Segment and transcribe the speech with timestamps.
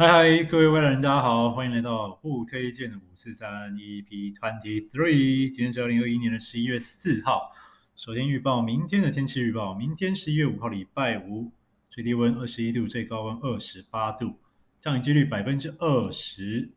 [0.00, 5.48] 嗨嗨，各位未来人，大家好，欢迎来到不推荐的五四三 EP Twenty Three。
[5.48, 7.50] 今天是二零二一年的十一月四号。
[7.96, 11.50] 首先预报明天的天气预报：明天十一月五号礼拜五，
[11.90, 14.36] 最低温二十一度，最高温二十八度，
[14.78, 16.70] 降雨几率百分之二十。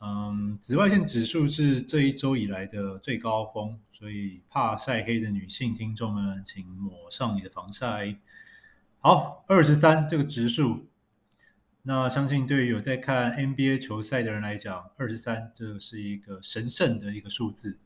[0.00, 8.16] 嗯，紫外线指数是这一周以来的最高峰，所以怕晒黑的女性听众们，请抹上你的防晒。
[9.00, 10.86] 好，二十三这个指数。
[11.88, 17.78] 那相信对于有在看 NBA 球赛的人来讲，二十三这是一个神圣的一个数字。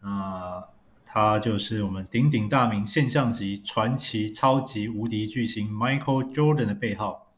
[0.00, 0.64] 啊，
[1.02, 7.32] 他就是我们鼎鼎大名、现象级、传奇、超级无敌巨星 Michael Jordan 的背号。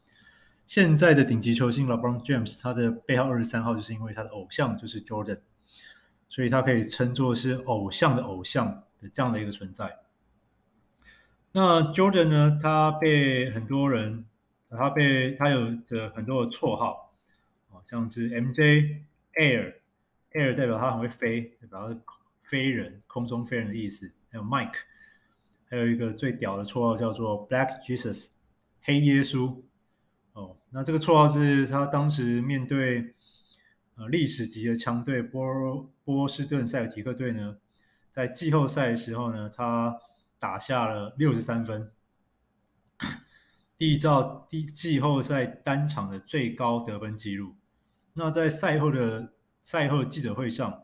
[0.67, 5.39] 现在的顶级球星 LeBron James，他的背号二十三号，就是因为他的偶像就是 Jordan，
[6.27, 9.99] 所以他可以称作是偶像的偶像的这样的一个存在。
[11.53, 14.25] 那 Jordan 呢，他被很多人。
[14.77, 17.11] 他被他有着很多的绰号，
[17.69, 19.01] 哦，像是 MJ
[19.33, 21.95] Air，Air 代表他很会飞，代表
[22.41, 24.11] 飞人，空中飞人的意思。
[24.31, 24.75] 还有 Mike，
[25.69, 28.27] 还有一个最屌的绰号叫做 Black Jesus，
[28.81, 29.59] 黑耶稣。
[30.33, 33.15] 哦，那这个绰号是他当时面对
[33.95, 37.57] 呃历史级的强队波波士顿塞尔提克队呢，
[38.11, 39.97] 在季后赛的时候呢，他
[40.37, 41.91] 打下了六十三分。
[43.79, 47.55] 缔造第季后赛单场的最高得分纪录。
[48.11, 50.83] 那在赛后的赛后记者会上，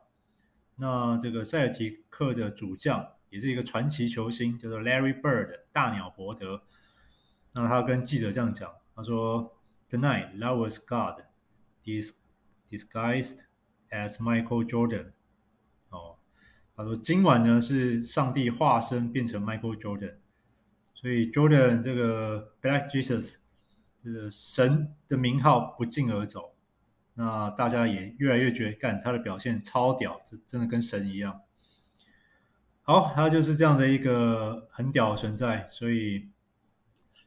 [0.78, 6.64] 那这个塞尔提克的主将也是一个传奇球星，叫做 Larry Bird 大鸟伯德。
[7.52, 9.58] 那他跟记者这样讲，他说
[9.90, 11.26] ：“Tonight, that was God
[11.84, 12.12] dis
[12.70, 13.40] disguised
[13.90, 15.12] as Michael Jordan。”
[15.92, 16.16] 哦，
[16.78, 20.16] 他说今晚呢是上帝化身变成 Michael Jordan。
[21.06, 23.36] 所以 Jordan 这个 Black Jesus
[24.04, 26.56] 这个神的名号不胫而走，
[27.14, 31.42] 那大家也越来越觉得，干他的表现超屌，这真的跟神一样。
[32.82, 35.70] 好，他就是这样的一个很屌的存在。
[35.72, 36.28] 所以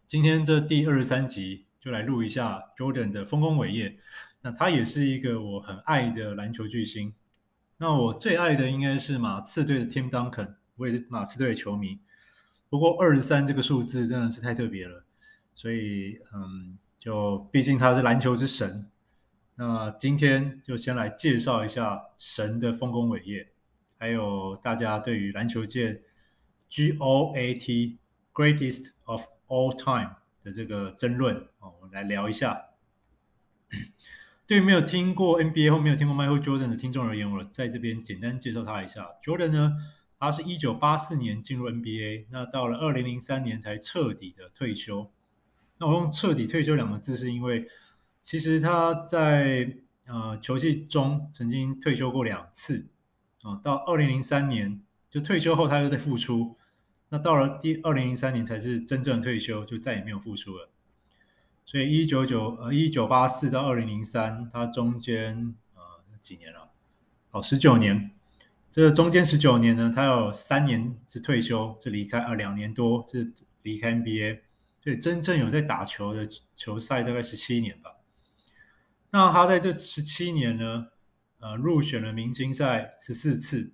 [0.07, 3.97] 今天这第二十三集就来录一下 Jordan 的丰功伟业。
[4.41, 7.15] 那他也是一个我很爱的篮球巨星。
[7.77, 12.01] 那我最爱的应该是马刺队的 Tim Duncan，我也是马刺队的球迷。
[12.69, 15.05] 不过二十三这个数字真的是太特别了，
[15.55, 18.89] 所以嗯，就毕竟他是篮球之神，
[19.55, 23.49] 那今天就先来介绍一下神的丰功伟业，
[23.99, 26.03] 还有大家对于篮球界
[26.71, 27.97] GOAT
[28.35, 32.67] Greatest of All Time 的这个争论哦，我们来聊一下。
[34.47, 39.07] 对于没有听过 NBA 或没有听过 Michael Jordan 的听众而言，我在这边简单介绍他一下。
[39.23, 39.77] Jordan 呢，
[40.21, 45.11] 他是一九八四年进入 NBA，那到了二零零三年才彻底的退休。
[45.79, 47.69] 那我用“彻底退休”两个字，是因为
[48.21, 52.89] 其实他在呃球季中曾经退休过两次
[53.43, 56.57] 啊、到二零零三年就退休后，他又在复出。
[57.11, 60.69] 那到了第二零零三年才是真正退休，就再也没有复出了。
[61.65, 65.81] 所以一九九呃一九八四到二零零三，他中间呃
[66.19, 66.71] 几年了？
[67.31, 68.11] 哦，十九年。
[68.71, 74.41] 这中间十九年呢，他有三年是退休，是离开，呃，两年多是离开 NBA，
[74.83, 77.97] 所以真正有在打球的球赛大概十七年吧。
[79.11, 80.89] 那他在这十七年呢，
[81.41, 83.73] 呃，入选了明星赛十四次，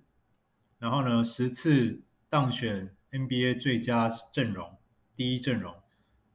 [0.79, 4.77] 然后呢，十次当选 NBA 最佳阵容
[5.13, 5.75] 第一阵容，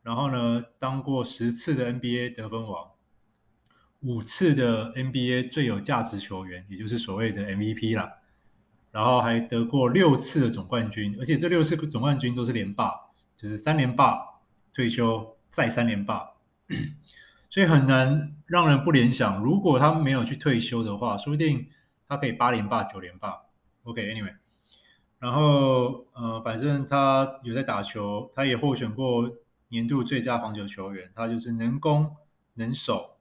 [0.02, 2.90] 然后呢，当过十次的 NBA 得分王，
[4.00, 8.18] 五次的 NBA 最有价值球员，也就是所谓的 MVP 啦。
[8.92, 12.92] 然后还得过六次的总冠军，而且这六次总冠军都是连霸，
[13.36, 14.24] 就是三连霸
[14.72, 16.30] 退休再三连霸，
[17.48, 21.68] 所以很难让人不联想，如果他没有去退休的话，说不定
[22.08, 23.42] 他可以八连霸、九连霸。
[23.84, 24.34] OK，Anyway，
[25.18, 29.30] 然后呃，反正他有在打球，他也获选过
[29.68, 32.14] 年度最佳防守球员，他就是能攻
[32.54, 33.16] 能守，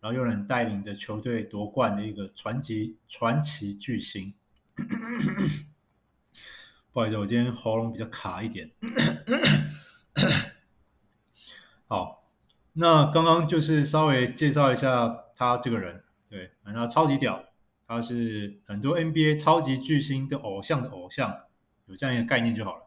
[0.00, 4.34] 然后又能带领着球队夺冠的一个传奇传奇巨星。
[6.92, 8.70] 不好意思，我今天喉咙比较卡一点。
[11.86, 12.30] 好，
[12.74, 17.44] 那刚刚就是稍微介绍一下他这个人，对，他超级屌，
[17.86, 21.44] 他是很多 NBA 超级巨星的偶像的偶像，
[21.86, 22.82] 有这样一个概念就好了。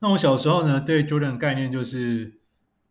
[0.00, 2.40] 那我小时候呢，对 Jordan 的概念就是，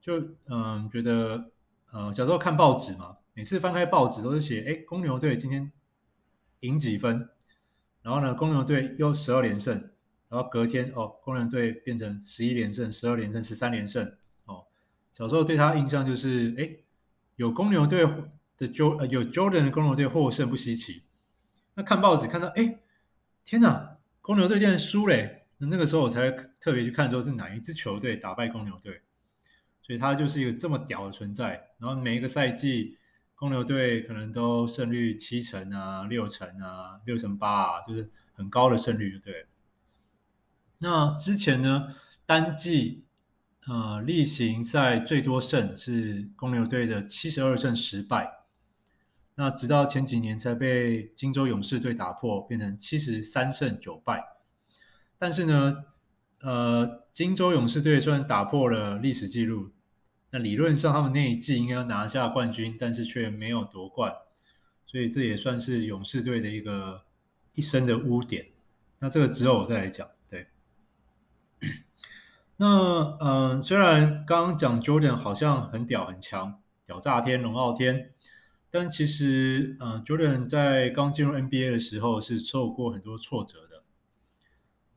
[0.01, 0.19] 就
[0.49, 1.51] 嗯，觉得
[1.93, 5.71] 嗯，小时候看报纸嘛，每次翻开报纸都是写，哎，公牛队今天
[6.63, 7.29] 赢几分。
[8.01, 9.73] 然后呢，公牛队又十二连胜，
[10.27, 14.05] 然后隔天哦，公牛队变成十一连胜、十二连胜、十三连胜
[14.45, 14.65] 哦。
[15.13, 16.69] 小时候对他印象就是，哎，
[17.37, 18.05] 有公牛队
[18.57, 21.03] 的 Jo 呃有 Jordan 的公牛队获胜不稀奇。
[21.75, 22.79] 那看报纸看到，哎，
[23.45, 25.45] 天哪，公牛队竟然输嘞！
[25.57, 26.29] 那那个时候我才
[26.59, 29.01] 特别去看说是哪一支球队打败公牛队，
[29.81, 31.69] 所以他就是一个这么屌的存在。
[31.79, 32.97] 然后每一个赛季，
[33.43, 39.47] 公牛队可能都胜率七成啊、六成啊、六成八啊，就是很高的胜率，对。
[40.77, 41.93] 那之前呢，
[42.25, 43.03] 单季
[43.67, 48.45] 呃例行赛最多胜是公牛队的七十二胜十败，
[49.35, 54.23] 那直到前几年才被金州勇士队打破，变成七十三胜九败。
[55.17, 55.77] 但是呢，
[56.39, 59.73] 呃，金州勇士队虽然打破了历史记录，
[60.35, 64.11] 那理论上他们那一季应该要拿下冠军，但是却没有夺冠，
[64.87, 67.03] 所以这也算是勇士队的一个
[67.53, 68.47] 一生的污点。
[68.97, 70.09] 那这个之后我再来讲。
[70.27, 70.47] 对，
[72.57, 78.11] 那嗯、虽然刚刚讲 Jordan 好像很屌很强，屌炸天龙傲天，
[78.71, 83.83] 但其实嗯、，Jordan 在刚进入 NBA 的时候是受过很多挫折的。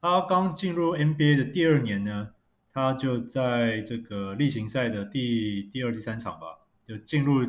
[0.00, 2.30] 他刚进入 NBA 的第二年呢，
[2.76, 7.42] 他就在这个例行赛的第第二、第三场吧，就进入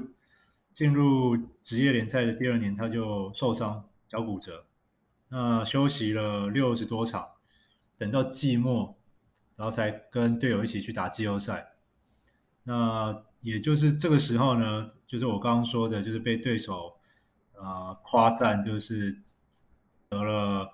[0.72, 4.64] 进入职业联赛的第二年，他就受伤脚骨折，
[5.28, 7.28] 那休息了六十多场，
[7.98, 8.98] 等到季末，
[9.58, 11.74] 然后才跟队友一起去打季后赛。
[12.64, 16.98] 那也就是这个时候呢，就是我刚刚说的，就是被对手
[17.58, 19.20] 啊、呃、夸赞，就是
[20.08, 20.74] 得了。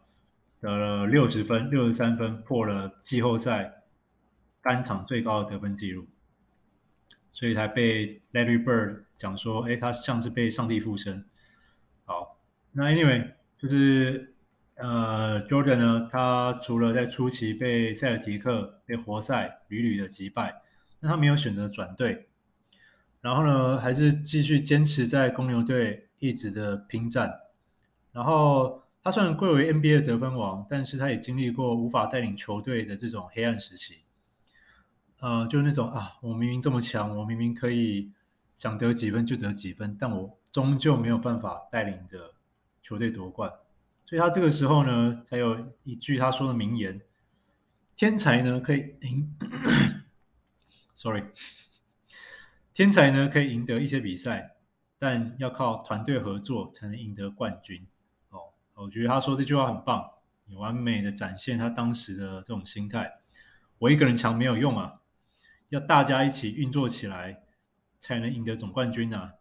[0.62, 3.83] 得了六十分，六十三分，破了季后赛
[4.64, 6.08] 单场最高的得分记录，
[7.32, 11.26] 所以才被 Larry Bird 讲说，哎，他像是被上帝附身。
[12.06, 12.40] 好，
[12.72, 14.34] 那 Anyway 就是
[14.76, 20.62] 呃，Jordan 呢，他除了在初期被塞尔提克、被活塞屡屡的击败，
[21.02, 22.30] 那他没有选择转队，
[23.22, 27.32] 然后呢，还是继续坚持在公牛队一直的拼战，
[28.12, 28.82] 然后。
[29.06, 34.03] 他虽然贵为 NBA 的得分王，但是他也经历过无法带领球队的这种黑暗时期。
[35.24, 38.12] 呃，就是那种啊，我明明这么强，我明明可以
[38.56, 42.34] 想得几分就得几分，但我终究没有办法带领着
[42.82, 43.50] 球队夺冠。
[44.06, 47.00] 所以他这个时候呢，才有一句他说的名言
[47.96, 49.34] ：“天才呢可以赢，
[50.94, 51.24] sorry，
[52.74, 54.58] 天才呢可以赢得一些比赛，
[55.00, 57.88] 但要靠团队合作才能赢得冠军。”
[58.32, 60.06] 哦我觉得他说这句话很棒，
[60.48, 63.10] 也完美的展现他当时的这种心态。
[63.78, 65.00] 我一个人强没有用啊，
[65.74, 67.42] 要大家一起运作起来，
[68.00, 69.34] 才能赢得总冠军啊。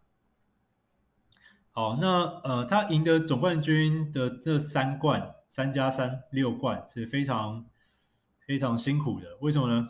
[1.71, 7.65] 好，那呃，他赢得总冠军的这三冠，三加三六冠是非常
[8.47, 9.37] 非常辛苦的。
[9.41, 9.89] 为什么呢？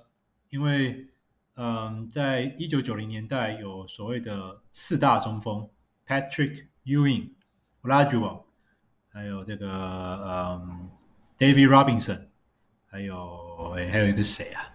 [0.50, 1.08] 因为
[1.56, 5.70] 嗯、在一九九零年代有所谓的四大中锋
[6.08, 7.30] ：Patrick Ewing、
[7.84, 8.42] Olajuwon
[9.10, 10.90] 还有这个嗯
[11.38, 12.26] ，David Robinson，
[12.88, 14.66] 还有还有一个谁啊？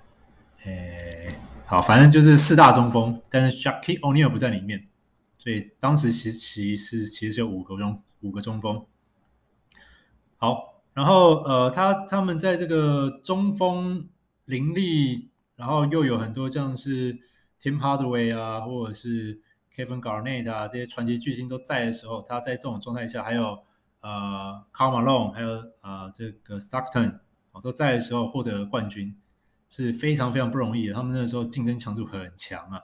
[0.65, 1.35] 诶，
[1.71, 4.89] 好，反正就是四大中锋，但是 Shaki O'Neal 不在里面，
[5.37, 8.87] 所以当时其实其实其实有五个中五个中锋。
[10.39, 14.09] 好，然后呃，他他们在这个中锋
[14.47, 17.13] 林立，然后又有很多像是
[17.61, 19.43] Tim Hardaway 啊，或者是
[19.77, 23.59] Kevin Garnett 啊这些传奇巨星都在的时候，他在这种状态下还有。
[24.01, 25.49] 呃 Car Malone，还有、
[25.83, 27.19] 呃，这个 Stockton
[27.51, 29.13] 啊都在的时候获得冠军
[29.69, 30.95] 是非常非常不容易的。
[30.95, 32.83] 他们那个时候竞争强度很强啊。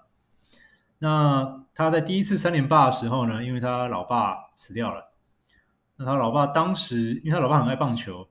[0.98, 5.12] 那他在第一次三连霸的时候呢，因为他老爸死掉了，
[5.96, 8.28] 那他老爸当时因为他老爸很爱棒球，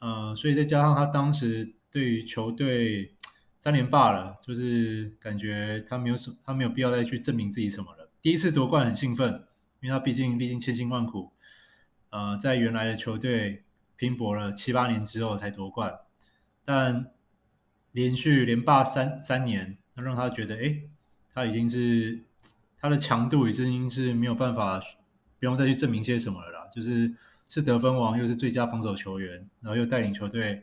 [0.00, 3.14] 呃，所以再加上他当时对于球队
[3.60, 8.10] 三连霸了，就是感觉他没有什他没有必要再去证明自己什么了。
[8.20, 9.46] 第一次夺冠很兴奋，
[9.80, 11.32] 因为他毕竟历经千辛万苦。
[12.10, 13.64] 呃，在原来的球队
[13.96, 15.98] 拼搏了七八年之后才夺冠，
[16.64, 17.10] 但
[17.96, 20.82] 连续连霸三三年，那让他觉得，哎，
[21.32, 22.20] 他已经是
[22.78, 24.78] 他的强度已经是没有办法，
[25.40, 26.68] 不用再去证明些什么了啦。
[26.70, 27.10] 就是
[27.48, 30.62] 是得分王，又是最佳防守球员，然后又带领球队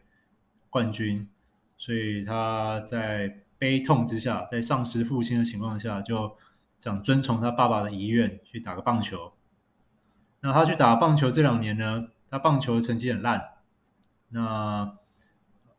[0.69, 1.27] 冠军，
[1.75, 6.37] 所以他在悲痛之下，在丧失父亲的情况下，就
[6.77, 9.33] 想遵从他爸爸的遗愿去打个棒球。
[10.41, 13.43] 那他去打棒球这两年呢，他棒球成绩很烂。
[14.29, 14.99] 那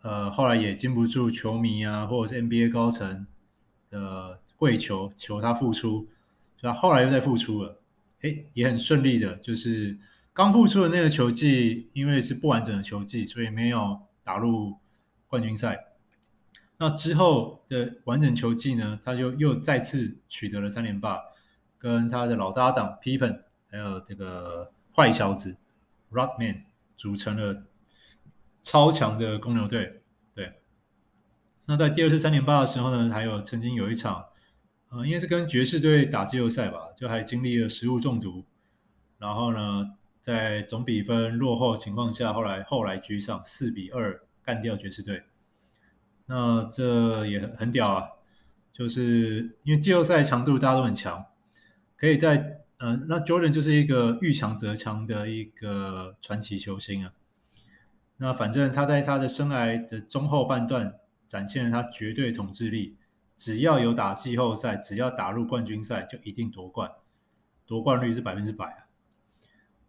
[0.04, 3.26] 呃，后来也经不住球迷啊，或者是 NBA 高层
[3.88, 6.06] 的跪求，求他复出，
[6.58, 7.80] 所以他后来又再复出了。
[8.20, 9.98] 诶，也很顺利的，就是
[10.34, 14.76] 刚复出的那个球季，因为是不完整的球季，所以没有打入
[15.26, 15.86] 冠军赛。
[16.76, 21.18] 那之后的完整球季呢，他就又再次取得了三连霸。
[21.78, 25.56] 跟他的老搭档 Pippen，还有这个坏小子
[26.10, 26.62] Rodman
[26.96, 27.62] 组成了
[28.64, 30.02] 超强的公牛队。
[30.34, 30.54] 对，
[31.66, 34.24] 那在第二次三连霸的时候呢，还有曾经有一场，
[34.90, 38.44] 呃，应该是跟爵士队打季后赛吧，就还经历了食物中毒，
[39.18, 45.22] 然后呢，在总比分落后情况下，后来后来居上四比二干掉爵士队。
[46.26, 48.08] 那这也很屌啊！
[48.72, 51.26] 就是因为季后赛强度大家都很强，
[51.96, 57.12] 可以在呃，那 Jordan 就是一个遇强则强的一个传奇球星啊。
[58.16, 62.96] 那反正他在他的生涯的中后半段展现了他绝对统治力，
[63.36, 66.90] 只要有打季后赛，只要打入冠军赛，就一定夺冠，
[67.66, 68.86] 夺冠率是百分之百啊！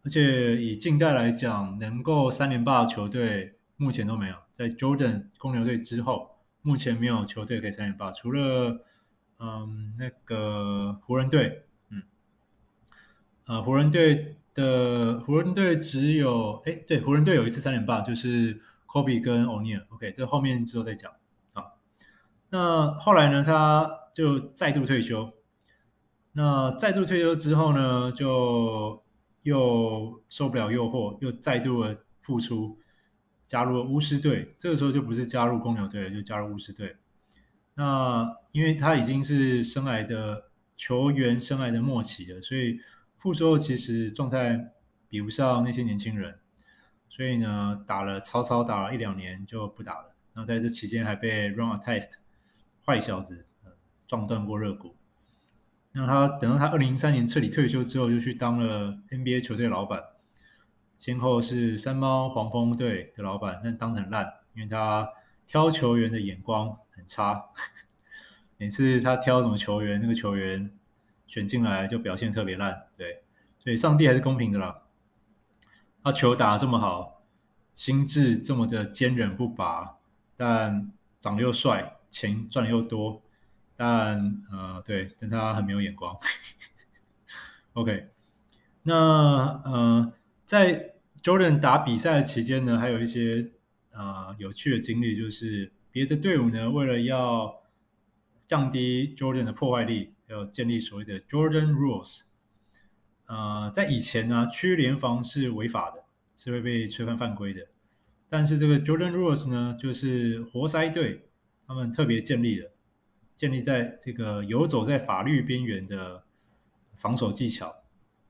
[0.04, 3.52] 而且以近代来讲，能够三连霸的球队。
[3.78, 8.82] 目前都没有，在 Jordan 公牛队之后，目前没有球队可以三连霸，除了
[9.38, 12.02] 嗯那个湖人队，嗯，
[13.44, 18.58] 呃湖人队的湖人队只有哎对，湖人队有一次三连霸，就是
[18.88, 21.12] Kobe 跟 O'Neal，OK，这后面之后再讲
[21.52, 21.62] 啊。
[22.48, 25.32] 那后来呢，他就再度退休，
[26.32, 29.04] 那再度退休之后呢，就
[29.42, 32.78] 又受不了诱惑，又再度的复出。
[33.46, 36.96] 加入了巫师队，这个时候就不是加入公牛队了，就加入巫师队。
[37.74, 42.80] 那因为他已经是生来的球员生来的末期了，所以
[43.18, 44.72] 复出后其实状态
[45.08, 46.38] 比不上那些年轻人，
[47.08, 50.14] 所以呢，打了草草打了一两年就不打了。
[50.34, 52.16] 然后在这期间还被 Run a Test
[52.84, 53.46] 坏小子
[54.06, 54.94] 撞断过肋骨。
[55.92, 60.02] 那他等到他二零一三年彻底退休之后，就去当了 NBA 球队老板。
[60.98, 65.10] 先后是山猫黄蜂队的老板，但当得很烂，因为他
[65.46, 67.50] 挑球员的眼光很差。
[68.56, 70.70] 每次他挑什么球员，那个球员
[71.26, 72.85] 选进来就表现特别烂。
[73.66, 74.84] 对，上帝还是公平的啦。
[76.04, 77.24] 他球打得这么好，
[77.74, 79.98] 心智这么的坚韧不拔，
[80.36, 83.20] 但长得又帅，钱赚的又多，
[83.74, 86.16] 但呃，对，但他很没有眼光。
[87.72, 88.08] OK，
[88.84, 88.94] 那
[89.64, 90.12] 呃。
[90.44, 90.94] 在
[91.24, 93.50] Jordan 打比赛的期间呢，还有一些
[93.90, 97.52] 啊、有趣的经历，就是别的队伍呢，为了要
[98.46, 102.26] 降低 Jordan 的破坏力，要建立所谓的 Jordan Rules。
[103.26, 106.04] 呃，在以前呢，区联防是违法的，
[106.34, 107.66] 是会被吹判犯规的。
[108.28, 111.28] 但是这个 Jordan Rules 呢，就是活塞队
[111.66, 112.70] 他们特别建立的，
[113.34, 116.24] 建立在这个游走在法律边缘的
[116.94, 117.74] 防守技巧。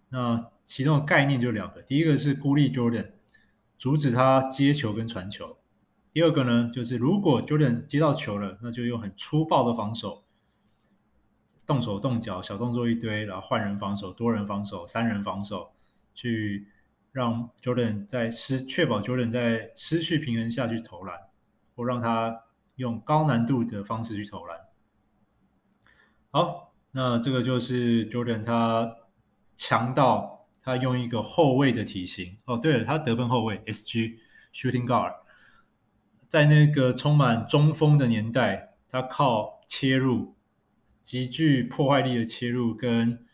[0.08, 3.08] 那其中的概念就两个，第一个是孤立 Jordan，
[3.78, 5.56] 阻止他接球跟传球；
[6.12, 10.24] 第二个呢，就是如果 Jordan 接到球了，那就用很粗暴的防守，
[11.66, 15.72] 动手动脚，小动作一堆，然后换人防守、多人防守、三人防守，
[16.14, 16.68] 去
[17.12, 21.18] 让 Jordan 在失确保 Jordan 在失去平衡下去投篮，
[21.74, 22.44] 或让他
[22.76, 24.58] 用高难度的方式去投篮。
[26.30, 28.96] 好，那这个就是 Jordan 他
[29.54, 30.34] 强到。
[30.68, 34.16] 他用一个后卫的体型哦，对了，他得分后卫 SG
[34.52, 35.14] Shooting Guard，
[36.26, 40.34] 在那个充满中锋的年代，他靠切入
[41.06, 43.24] 极具破坏力的切入跟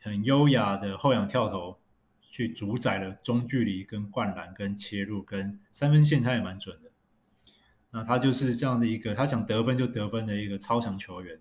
[0.00, 1.78] 很优雅的后仰跳投，
[2.22, 6.90] 去主宰了中距离跟灌篮跟切入跟三分线，他也蛮准的。
[7.90, 11.38] 那他就是这样的一个，他想得分就得分的一个超强球员。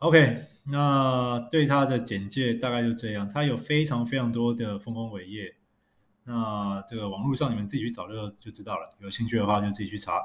[0.00, 0.42] OK。
[0.64, 5.56] 那对他的简介大概就这样，他有非常非常多的丰功伟业。
[6.24, 10.20] 那这个网络上你们自己去找就就知道了，有兴趣的话就自己去查。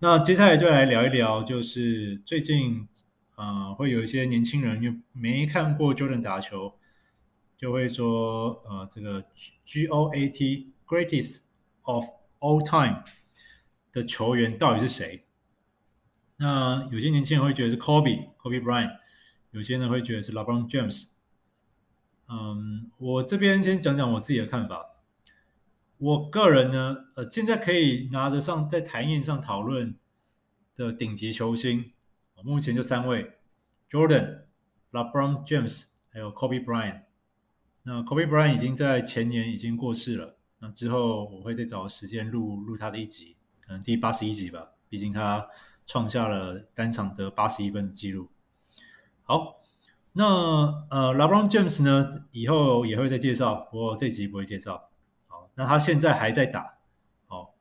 [0.00, 2.86] 那接下来就来聊一聊，就是最近
[3.34, 6.78] 啊、呃，会有一些年轻人又没看过 Jordan 打球，
[7.56, 9.24] 就会说呃，这个
[9.64, 11.38] GOAT Greatest
[11.82, 12.04] of
[12.38, 13.02] All Time
[13.90, 15.24] 的球员到底是谁？
[16.36, 18.98] 那有些年轻人会觉得是 Kobe Kobe Bryant。
[19.50, 21.08] 有些人会觉得是 LeBron James，
[22.28, 24.97] 嗯，我这边先讲讲我自己的看法。
[25.98, 29.96] 我个人呢，呃，现在可以拿得上在台面上讨论
[30.76, 31.92] 的顶级球星，
[32.44, 33.32] 目前就三位
[33.90, 34.42] ：Jordan、
[34.92, 37.02] LeBron James，还有 Kobe Bryant。
[37.82, 45.44] 那 Kobe Bryant 已经在前年已经过世了，那之后我会再找时间录录他的一集，可能第八十一集吧，毕竟他
[45.84, 48.28] 创下了单场得八十一分的记录。
[49.24, 49.56] 好，
[50.12, 50.24] 那
[50.90, 54.87] 呃，LeBron James 呢，以后也会再介绍，不过这集不会介绍。
[55.58, 56.78] 那他现在还在打。
[57.26, 57.56] 好，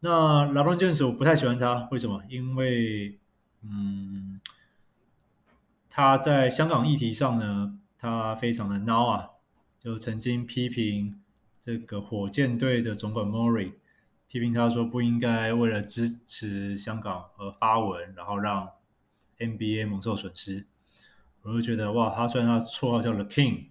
[0.00, 2.22] 那 LeBron James 我不太喜欢他，为什么？
[2.30, 3.18] 因为，
[3.60, 4.40] 嗯，
[5.90, 9.32] 他在香港议题上呢，他非常的孬啊，
[9.78, 11.20] 就曾经批评
[11.60, 13.74] 这个火箭队的总管 Murray，
[14.28, 18.70] 批评他说不应该为了支持香港而发文，然后让
[19.36, 20.66] NBA 蒙受损失。
[21.42, 23.66] 我就觉得哇，他虽然他绰号叫 The King，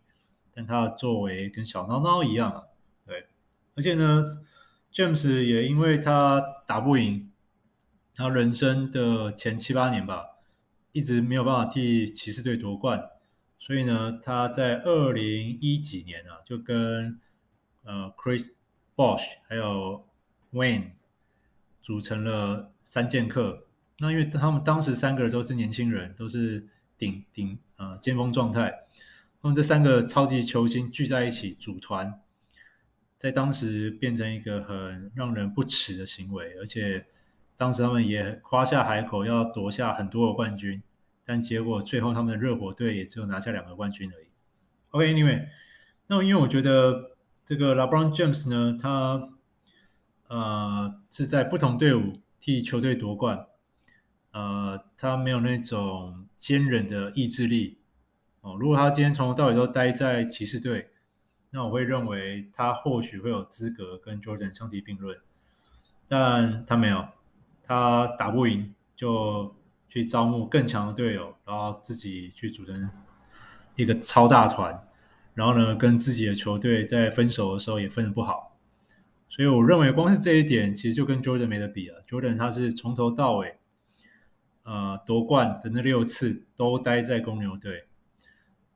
[0.54, 2.66] 但他的作为跟小孬孬一样啊。
[3.76, 4.24] 而且呢
[4.94, 7.32] ，James 也因为他打不赢，
[8.14, 10.32] 他人生的前七八年吧。
[10.92, 13.10] 一直没有办法替骑士队夺冠，
[13.60, 17.20] 所以呢，他在二零一几年啊，就跟
[17.84, 18.54] 呃 Chris
[18.96, 20.08] Bosh 还有
[20.54, 20.92] Wayne
[21.82, 23.68] 组成了三剑客。
[24.00, 26.66] 那因为他们当时三个人都是年轻人，都是
[26.98, 28.86] 顶顶呃巅峰状态，
[29.42, 32.22] 他们这三个超级球星聚在一起组团，
[33.18, 37.06] 在当时变成一个很让人不齿的行为，而且。
[37.58, 40.84] 当时他们也夸下海口要夺下很多个冠军，
[41.24, 44.28] 但结果最后他们的热火队也只有拿下两个冠军而已。
[44.90, 45.48] OK，Anyway，
[46.08, 49.30] 那因为我觉得这个 LeBron James 呢，他
[50.28, 53.46] 呃是在不同队伍替球队夺冠，
[54.32, 57.80] 呃，他没有那种坚韧的意志力
[58.42, 58.58] 哦。
[58.60, 60.90] 如果他今天从头到尾都待在骑士队，
[61.56, 65.18] 那我会认为他或许会有资格跟 Jordan 相提并论，
[66.08, 67.08] 但他没有。
[67.64, 69.56] 他打不赢，就
[69.90, 72.92] 去招募更强的队友，然后自己去组成
[73.76, 74.84] 一个超大团，
[75.34, 78.56] 然后呢，跟自己的球队在分手的时候也分得不好，
[79.30, 82.04] 所以我认为光是这一点，其实就跟 Jordan 没得比了。
[82.04, 83.58] Jordan 他是从头到尾，
[84.64, 87.88] 呃，夺冠的那六次都待在公牛队，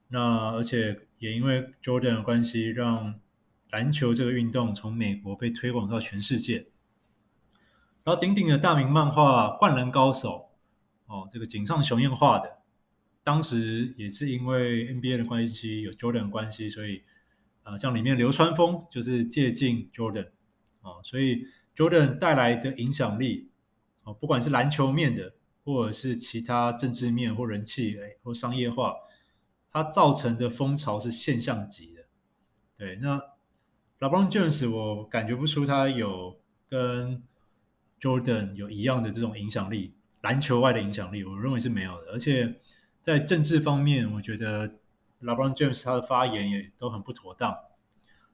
[0.07, 3.19] 那而且也因为 Jordan 的关系，让
[3.69, 6.67] 篮球这个运动从美国被推广到全世界。
[8.03, 10.49] 然后鼎鼎的大名漫画《灌篮高手》
[11.13, 12.59] 哦，这个井上雄彦画的，
[13.23, 17.03] 当时也是因为 NBA 的关系，有 Jordan 关系，所以
[17.63, 20.29] 啊、像里面流川枫就是借鉴 Jordan
[20.81, 23.51] 哦，所以 Jordan 带来的影响力
[24.05, 28.95] 哦，不管是篮球面的，或者是其他政治面或人气哎或商业化，
[29.71, 32.05] 它造成的风潮是现象级的。
[32.75, 33.17] 对，那
[33.99, 37.21] LeBron James 我感觉不出他有跟
[37.99, 42.11] Jordan 有一样的这种影响力，篮球外的影响力，我认为是没有的。
[42.11, 42.61] 而且
[43.01, 44.69] 在政治方面，我觉得
[45.21, 47.57] LeBron James 他的发言也都很不妥当。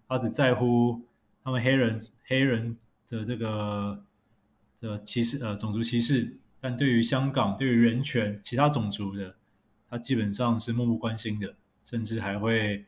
[0.08, 1.08] 他只在乎
[1.44, 4.00] 他们黑人黑人的这个
[4.80, 9.36] 的歧视呃种族歧视，但对于香港、对于人权、其他种族的，
[9.90, 12.86] 他基本上是漠不关心的，甚至还会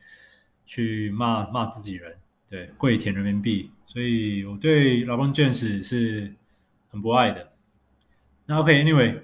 [0.64, 2.16] 去骂骂自己人，
[2.48, 3.70] 对，跪舔人民币。
[3.86, 6.34] 所以我对 LeBron James 是。
[6.90, 7.52] 很不爱的，
[8.46, 9.20] 那 OK，Anyway，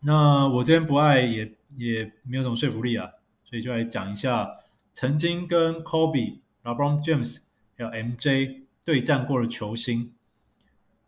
[0.00, 3.10] 那我这边不爱也也没有什么说服力啊，
[3.44, 4.58] 所以就来讲一下
[4.92, 7.38] 曾经跟 Kobe、LeBron James
[7.78, 10.12] 还有 MJ 对战过的球星。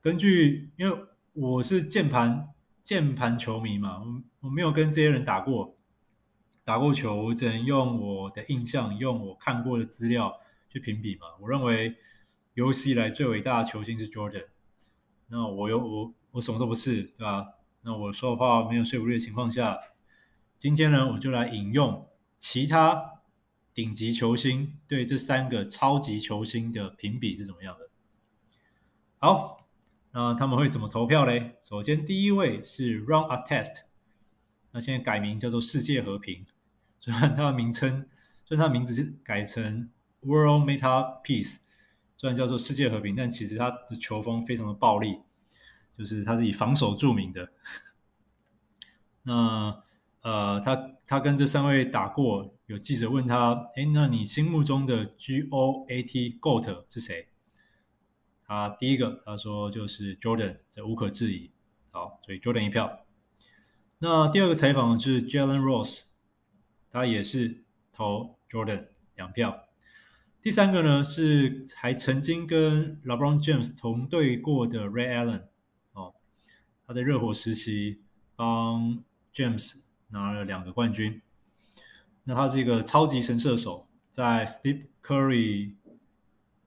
[0.00, 0.98] 根据，因为
[1.34, 2.48] 我是键盘
[2.82, 5.76] 键盘球迷嘛，我我没有跟这些人打过
[6.64, 11.26] 打过球，我只能用我的印象，用我看过的资料去评比嘛。
[11.40, 11.94] 我认为
[12.54, 14.46] 有史以来最伟大的球星是 Jordan。
[15.28, 17.46] 那我又我我什么都不是，对吧？
[17.82, 19.78] 那我说的话没有说服力的情况下，
[20.56, 23.20] 今天呢，我就来引用其他
[23.74, 27.90] 顶级球星对这三个超级球星的评比是怎么样的。
[29.18, 29.66] 好，
[30.12, 31.56] 那他们会怎么投票嘞？
[31.62, 33.82] 首先，第一位是 Ron Artest，
[34.70, 36.46] 那现在改名叫做世界和平，
[37.04, 38.08] 虽然他的名称，
[38.46, 39.90] 虽然他的名字改成
[40.22, 41.58] World Meta Peace。
[42.16, 45.18] 虽然叫做世界和平，但其实他的球风非常的暴力，
[45.98, 47.50] 就是他是以防守著名的。
[49.24, 49.82] 那
[50.22, 57.28] 呃，他他跟这三位打过，有记者问他：“哎，那你心目中的 GOAT GOAT 是谁？”
[58.48, 61.50] 他第一个他说就是 Jordan，这无可置疑。
[61.90, 63.04] 好，所以 Jordan 一票。
[63.98, 66.04] 那第二个采访是 Jalen Rose，
[66.94, 69.64] 他也是投 Jordan 两票。
[70.40, 75.42] 第三个呢是还曾经跟 LeBron James 同队过的 Ray Allen
[75.92, 76.14] 哦，
[76.86, 78.02] 他在热火时期
[78.36, 79.02] 帮
[79.34, 79.80] James
[80.10, 81.20] 拿了两个冠军。
[82.22, 85.74] 那他是一个超级神射手，在 Steve Curry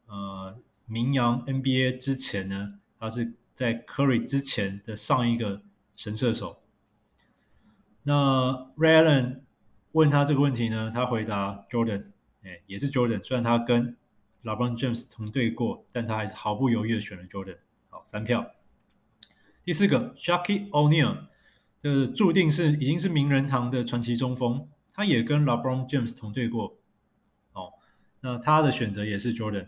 [0.07, 5.61] 呃名扬 NBA 之前呢，他是在 Curry 之前的上一个
[5.95, 6.61] 神射手。
[8.03, 9.41] 那 Ray Allen
[9.93, 12.11] 问他这个问题呢，他回答 Jordan。
[12.65, 13.97] 也是 Jordan，虽然他跟
[14.43, 17.57] LeBron James 同队过，但他还是毫不犹豫的选了 Jordan。
[17.89, 18.49] 好，三票。
[19.65, 21.25] 第四个 Shaquille O'Neal，
[21.81, 24.65] 这注定是已经是名人堂的传奇中锋。
[24.93, 26.77] 他也跟 LeBron James 同队过，
[27.51, 27.73] 哦，
[28.21, 29.67] 那他的选择也是 Jordan。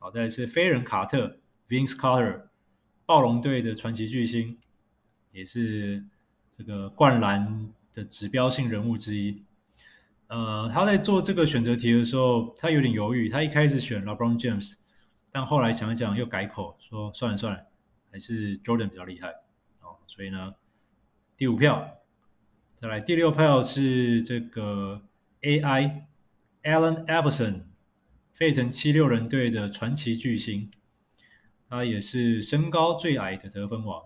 [0.00, 2.48] 好，再来是飞人卡特 Vince Carter，
[3.06, 4.58] 暴龙队的传奇巨星，
[5.30, 6.04] 也是
[6.50, 9.42] 这个灌篮的指标性人物之一。
[10.28, 13.28] 呃，他在做这个选择题的时候，他有点犹豫。
[13.28, 14.74] 他一开始选 LeBron James，
[15.30, 17.66] 但后来想一想又改口说算了算了，
[18.10, 19.28] 还是 Jordan 比较厉害。
[19.82, 20.54] 哦，所以呢，
[21.36, 21.98] 第五票。
[22.74, 25.02] 再来第六票是这个
[25.42, 26.02] AI
[26.64, 27.60] Allen Iverson，
[28.32, 30.68] 费城七六人队的传奇巨星，
[31.68, 34.02] 他也是身高最矮的得分王。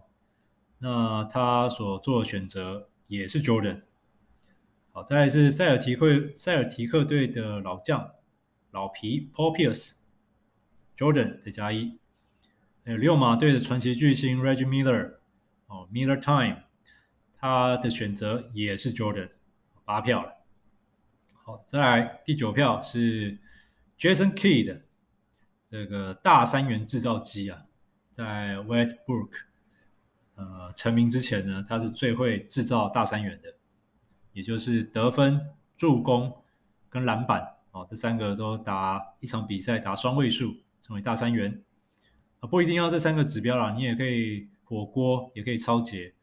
[0.79, 3.83] 那他所做的选择也是 Jordan。
[4.93, 8.13] 好，再来是塞尔提克塞尔提克队的老将
[8.71, 11.99] 老皮 Paul Pierce，Jordan 再加一。
[12.85, 15.15] 还有六马队的传奇巨星 Reggie Miller，
[15.67, 16.63] 哦，Miller Time。
[17.39, 19.29] 他的选择也是 Jordan，
[19.85, 20.33] 八票了。
[21.45, 23.39] 好，再来第九票是
[23.99, 24.81] Jason Kidd，
[25.71, 27.63] 这个大三元制造机啊，
[28.11, 29.31] 在 Westbrook
[30.37, 33.53] 呃成名之前呢，他是最会制造大三元的，
[34.33, 35.41] 也就是得分、
[35.75, 36.33] 助攻
[36.89, 41.63] 跟篮板哦，这三个都达一场比赛达双位数，成为大三元
[42.41, 46.15] 啊，不一定要这三个指标啦，你也可以火锅，也可以抄截。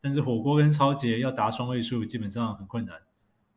[0.00, 2.96] 但是火锅跟抄截要达双位数，基本上很困难，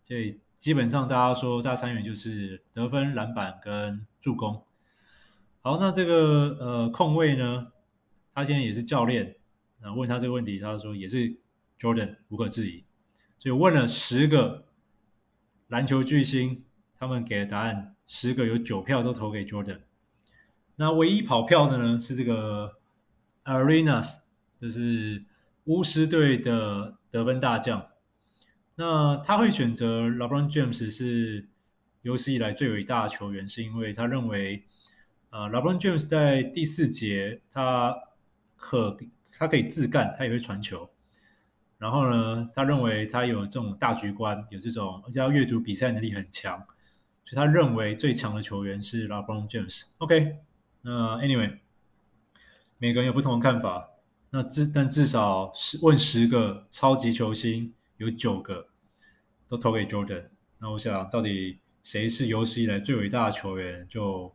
[0.01, 4.61] 所以基本上大家说大三元就是得分、篮板跟助攻。
[5.61, 7.67] 好，那这个呃控卫呢，
[8.33, 9.37] 他现在也是教练，
[9.83, 11.35] 那问他这个问题，他说也是
[11.77, 12.83] Jordan 无可置疑。
[13.37, 14.65] 所以问了十个
[15.67, 16.63] 篮球巨星，
[16.97, 19.81] 他们给的答案，十个有九票都投给 Jordan。
[20.77, 22.77] 那唯一跑票的呢是这个
[23.43, 24.21] Arenas，
[24.59, 25.25] 就是。
[25.65, 27.87] 巫师队的得分大将，
[28.75, 31.47] 那他会选择 LeBron James 是
[32.01, 34.65] 有史以来最伟大的球员，是因为他认为，
[35.29, 37.95] 呃，LeBron James 在第四节他
[38.57, 38.91] 可
[39.37, 40.89] 他可以自干，他也会传球，
[41.77, 46.57] 然后呢，他认为他有这种大局观，有这种而且他阅读比赛能力很强，
[47.25, 49.85] 所以他认为最强的球员是 LeBron James。
[49.97, 50.37] OK，
[50.81, 51.57] 那 Anyway，
[52.77, 53.89] 每个人有不同的看法。
[54.29, 58.67] 那至但至少十问十个超级球星，有九个
[59.47, 60.25] 都投给 Jordan。
[60.57, 63.87] 那我想到底谁是有史以来最伟大的球员？
[63.87, 64.33] 就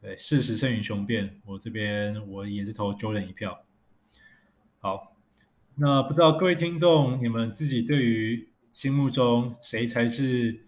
[0.00, 1.40] 对，事实胜于雄辩。
[1.44, 3.64] 我这边我也是投 Jordan 一票。
[4.84, 5.16] 好，
[5.76, 10.66] 那不知道各位听众，你们自己对于心目中谁才是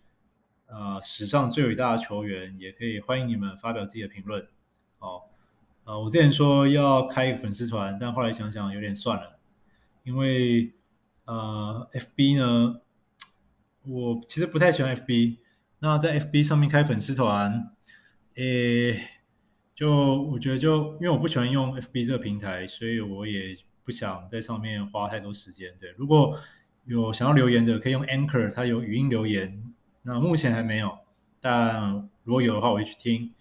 [0.66, 4.46] 呃史上最伟大的球员，也可以欢迎你们发表自己的评论。
[5.00, 5.30] 好。
[5.82, 9.36] 啊、呃，我之前说要开一个粉丝团，但后来想想有点算了，
[10.04, 10.72] 因为
[11.24, 12.80] 呃，FB 呢，
[13.82, 15.38] 我其实不太喜欢 FB。
[15.80, 17.74] 那在 FB 上面开粉丝团，
[18.36, 19.08] 诶，
[19.74, 25.74] 就我觉得就因为我不喜欢用 FB 这个平台，所以我也不想在上面花太多时间。
[25.78, 26.36] 对，如果
[26.86, 29.62] 有想要留言的，可以用 Anchor，它有语音留言。
[30.02, 30.98] 那目前还没有，
[31.40, 33.32] 但如果有的话，我会去听。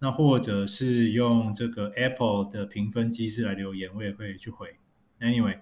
[0.00, 4.76] 那或者是用这个 Apple 的评分机制来留言，我也会去回。
[5.18, 5.60] Anyway，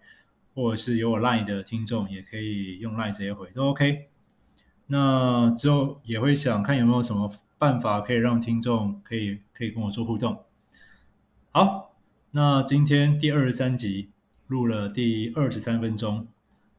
[0.55, 4.09] 或者是有我 Line 的听众，也可以用 Line 直接回，都 OK。
[4.89, 10.45] 那之后也会想看有没有什么办法可以让听众可以可以跟我做互动。
[11.53, 11.95] 好，
[12.33, 14.11] 那今天第二十三集
[14.53, 16.29] 录了第二十三分钟，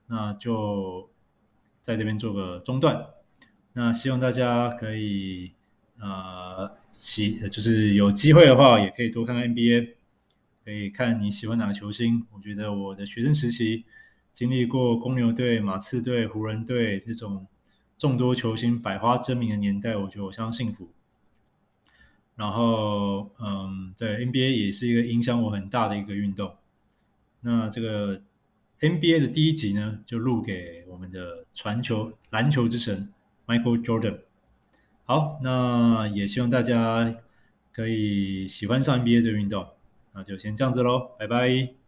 [0.08, 1.10] 那就
[1.82, 3.06] 在这边做个中断。
[3.74, 5.52] 那希望大家可以。
[6.02, 9.94] 呃，喜就是有机会的话，也可以多看看 NBA，
[10.66, 12.26] 可以看你喜欢哪个球星。
[12.34, 13.86] 我觉得我的学生时期
[14.34, 17.48] 经历过公牛队、马刺队、湖人队这种
[17.98, 20.92] 众多球星、百花争鸣的年代，我觉得我相当幸福。
[22.36, 26.54] 然后，嗯，对 NBA 也是一个影响我很大的一个运动。
[27.44, 28.22] 那这个
[28.80, 33.14] NBA 的第一集呢，就录给我们的传球篮球之神
[33.46, 34.20] Michael Jordan。
[35.06, 37.16] 好，那也希望大家
[37.72, 39.68] 可以喜欢上 NBA 这个运动，
[40.14, 41.83] 那就先这样子喽，拜拜。